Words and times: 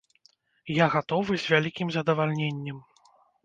Я 0.83 0.87
гатовы 0.95 1.39
з 1.45 1.53
вялікім 1.55 1.87
задавальненнем. 1.99 2.85